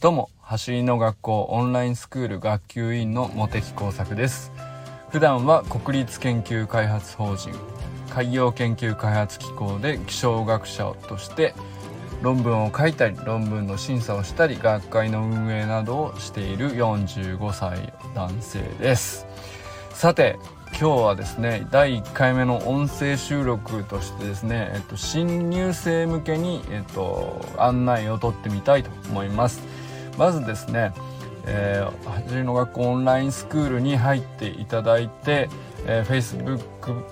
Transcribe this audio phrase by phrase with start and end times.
[0.00, 4.50] どうも、走りの学校オンラインスクール学級委員の茂木耕作です。
[5.10, 7.52] 普段は国立研究開発法人
[8.08, 11.52] 海洋研究開発機構で気象学者として
[12.22, 19.26] 論文を書いたり論文の審査をしたり学会の運営などをしている45歳男性です
[19.90, 20.38] さて
[20.80, 29.60] 今日はですね第1回目の音声収録としてですね、えっと、新入生向けに、えっと、案内を取ってみたいと思います
[30.20, 30.92] まずですね、
[31.46, 35.48] えー、はじりの学校オンラインスクールに入っていただいて、
[35.86, 37.02] えー、Facebook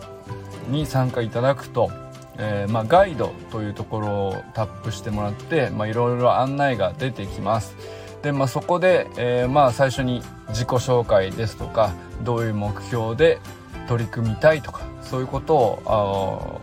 [0.68, 1.90] に参加いただくと、
[2.36, 7.74] えー、まあ、ガイドというところをタップしてもらって、まあ、いろいろ案内が出てきます。
[8.20, 13.38] で、まあ、そこで、えー、まあ最初に自己紹介ですとかどういう目標で
[13.88, 16.60] 取り組みたいとかそういうことを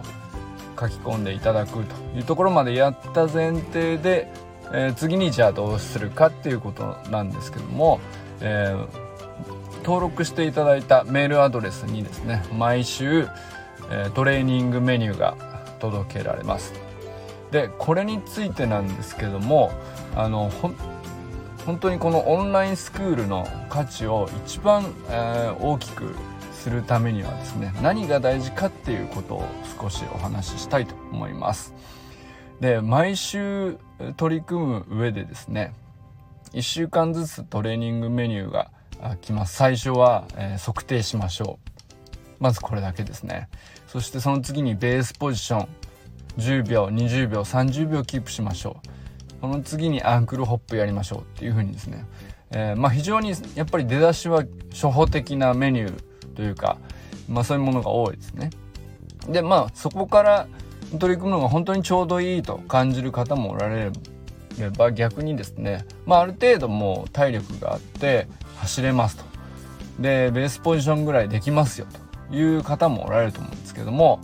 [0.80, 4.32] 書き込んでいただくというところまでやった前提で
[4.72, 8.00] えー、次にじゃあどうするかっていうことなんですけども、
[8.42, 13.28] えー、登録していただいたメールアドレスにですね毎週、
[13.92, 15.36] え、トレーニングメニューが
[15.80, 16.74] 届けられます
[17.52, 19.72] でこれについてなんですけども
[20.16, 20.50] あの
[21.66, 26.16] 本当にこのオンラインスクールの価値を一番、えー、大きく
[26.54, 29.48] するためにはですね何が大事かっていうことを
[29.80, 31.74] 少しお話ししたいと思います。
[32.60, 33.78] で毎週
[34.18, 35.74] 取り組む上でですね
[36.54, 38.72] 1週間ずつトレーニングメニューが
[39.22, 39.56] 来ます。
[39.56, 41.72] 最初は、えー、測定しましょう。
[42.40, 43.50] まずこれだけですね。
[43.88, 45.68] そしてその次にベースポジション。
[46.38, 48.82] 10秒20秒30秒キープしましょ
[49.38, 49.42] う。
[49.42, 51.20] この次にアンクルホップやりましょう。
[51.22, 52.06] っていう風にですね、
[52.52, 56.78] えー、まあ、非常にやっぱり出だしは初歩的なメニューというか、
[57.30, 58.50] まあ、そういうものが多いですね。
[59.28, 60.48] でまあそこから
[61.00, 63.92] 取り組むのが本当にちょうどいいと感じる方もおられ
[64.60, 68.28] れば逆にですね、まあ、ある程度もう体力があって
[68.58, 69.24] 走れますと
[70.00, 71.88] でベースポジションぐらいできますよ
[72.30, 74.22] という方もおられると思うんですけども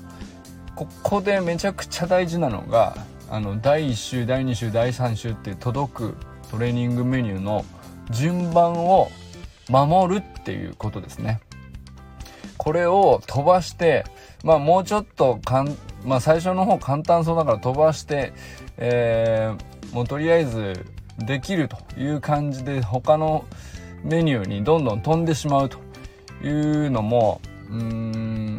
[0.75, 2.96] ここでめちゃくちゃ大事なのが
[3.30, 6.16] あの第1週第2週第3週って届く
[6.50, 7.66] トレーニングメニューの
[8.09, 9.09] 順番を
[9.69, 11.40] 守るっていうことですね。
[12.61, 14.05] これを飛ばして、
[14.44, 18.33] まあもうちょっとかん、まあ最初の方簡単そうだから飛ばして、
[18.77, 20.85] えー、もうとりあえず
[21.17, 23.45] できるという感じで他の
[24.03, 25.79] メニューにどんどん飛んでしまうと
[26.45, 28.57] いうのも、うーん、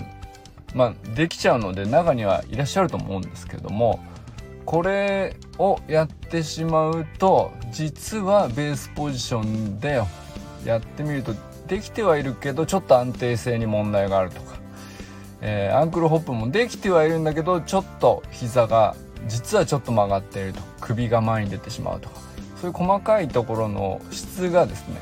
[0.74, 4.00] まあできちゃうので中にはいらっしゃると思うんですけども、
[4.64, 10.02] これをやってしまうと実はベースポジションで
[10.64, 11.36] やってみると
[11.68, 14.56] できてはいるけどちょっと安定性に問題があるとか、
[15.40, 18.94] えー、アンクルホップもできてはいるんだけどちょっと膝が
[19.28, 20.60] 実はちょっと曲がっていると。
[20.80, 22.20] 首が前に出てしまうとか。
[22.62, 24.94] そういう細かいところの質がですね、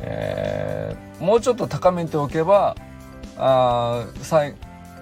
[0.00, 2.76] えー、もうちょっと高めておけば
[3.38, 4.04] あ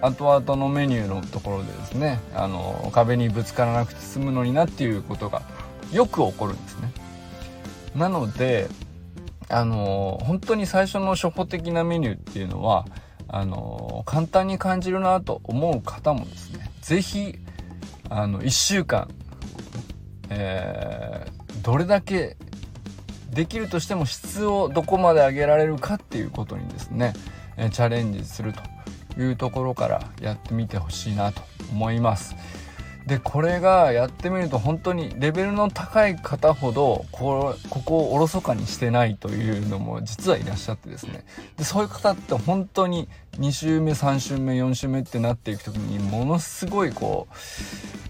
[0.00, 5.42] 後々のメニューのところでですねあの壁にぶつからなくて済むのになっていうことが
[5.92, 6.92] よく起こるんですね。
[7.96, 8.68] なので
[9.50, 12.86] あの本当に最初の初歩的なメニューっていうのは
[13.28, 17.38] あの簡単に感じるなと思う方もですね是非
[18.10, 19.08] あの1週間、
[20.30, 22.36] えー、どれだけ
[23.30, 27.12] できるとしても質をどこまで上げられるかっていうことにですね、
[27.56, 28.54] えチャレンジする
[29.14, 32.34] というところからやってみてほしいなと思います。
[33.08, 41.24] でこれがやってみると本当にレベルの高い方ほどこここをおろそかにしてないというのも実はいらっしゃってですね
[41.56, 43.08] でそういう方って本当に
[43.38, 47.34] 2週目3週目4週目ってなっていく時にものすごいこう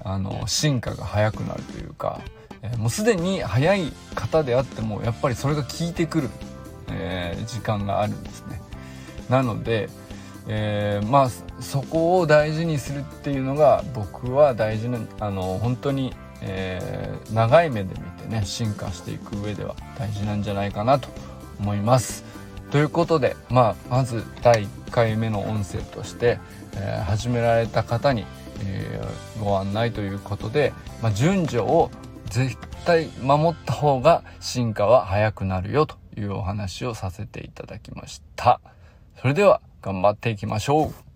[0.03, 2.21] あの進化が早くなるというか、
[2.63, 6.31] えー、もうすでに早い方であってもやっぱりそれが効いてくる、
[6.91, 8.61] えー、時間があるんですね。
[9.31, 9.91] なので
[10.49, 21.09] えー、まあそこを大事にするっていうのが僕は大事なあの本当に、えー、長い目で見てね進化していく上では大事なんじゃないかなと
[21.61, 22.25] 思います。
[22.71, 26.39] ということで、まあ、まず第1回目の音声として、
[26.75, 28.27] えー、始められた方に、
[28.63, 31.91] えー、ご案内ということで、まあ、順序を
[32.27, 38.61] 絶対守った方が進化は早くなるよというお話をさせていただきました。
[39.21, 41.08] それでは頑張っていきましょう。